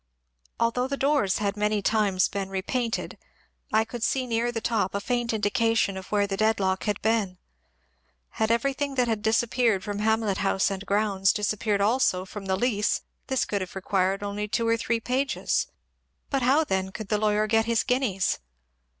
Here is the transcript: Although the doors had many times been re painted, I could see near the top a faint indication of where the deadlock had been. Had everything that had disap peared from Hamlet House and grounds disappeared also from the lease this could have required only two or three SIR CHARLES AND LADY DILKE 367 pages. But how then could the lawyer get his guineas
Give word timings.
Although 0.59 0.87
the 0.87 0.97
doors 0.97 1.37
had 1.37 1.55
many 1.55 1.83
times 1.83 2.27
been 2.27 2.49
re 2.49 2.63
painted, 2.63 3.19
I 3.71 3.85
could 3.85 4.01
see 4.01 4.25
near 4.25 4.51
the 4.51 4.59
top 4.59 4.95
a 4.95 4.99
faint 4.99 5.31
indication 5.31 5.95
of 5.95 6.11
where 6.11 6.25
the 6.25 6.35
deadlock 6.35 6.85
had 6.85 6.99
been. 7.03 7.37
Had 8.39 8.49
everything 8.49 8.95
that 8.95 9.07
had 9.07 9.21
disap 9.21 9.51
peared 9.51 9.83
from 9.83 9.99
Hamlet 9.99 10.39
House 10.39 10.71
and 10.71 10.83
grounds 10.87 11.31
disappeared 11.31 11.81
also 11.81 12.25
from 12.25 12.45
the 12.47 12.55
lease 12.55 13.01
this 13.27 13.45
could 13.45 13.61
have 13.61 13.75
required 13.75 14.23
only 14.23 14.47
two 14.47 14.67
or 14.67 14.75
three 14.75 14.95
SIR 14.95 15.01
CHARLES 15.25 15.35
AND 15.35 15.35
LADY 15.35 15.47
DILKE 15.47 16.27
367 16.31 16.31
pages. 16.31 16.31
But 16.31 16.41
how 16.41 16.63
then 16.63 16.91
could 16.91 17.09
the 17.09 17.19
lawyer 17.19 17.45
get 17.45 17.65
his 17.67 17.83
guineas 17.83 18.39